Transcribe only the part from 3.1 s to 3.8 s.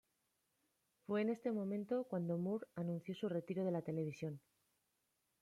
su retiro de